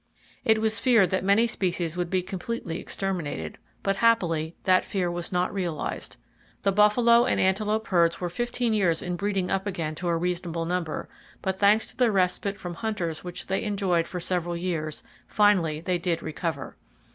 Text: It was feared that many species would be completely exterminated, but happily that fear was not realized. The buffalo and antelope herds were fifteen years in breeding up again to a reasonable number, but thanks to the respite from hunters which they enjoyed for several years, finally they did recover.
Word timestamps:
It 0.43 0.59
was 0.59 0.79
feared 0.79 1.11
that 1.11 1.23
many 1.23 1.45
species 1.45 1.95
would 1.95 2.09
be 2.09 2.23
completely 2.23 2.79
exterminated, 2.79 3.59
but 3.83 3.97
happily 3.97 4.55
that 4.63 4.83
fear 4.83 5.11
was 5.11 5.31
not 5.31 5.53
realized. 5.53 6.17
The 6.63 6.71
buffalo 6.71 7.25
and 7.25 7.39
antelope 7.39 7.85
herds 7.89 8.19
were 8.19 8.27
fifteen 8.27 8.73
years 8.73 9.03
in 9.03 9.15
breeding 9.15 9.51
up 9.51 9.67
again 9.67 9.93
to 10.01 10.07
a 10.07 10.17
reasonable 10.17 10.65
number, 10.65 11.07
but 11.43 11.59
thanks 11.59 11.87
to 11.89 11.95
the 11.97 12.11
respite 12.11 12.59
from 12.59 12.73
hunters 12.73 13.23
which 13.23 13.45
they 13.45 13.61
enjoyed 13.61 14.07
for 14.07 14.19
several 14.19 14.57
years, 14.57 15.03
finally 15.27 15.81
they 15.81 15.99
did 15.99 16.23
recover. 16.23 16.77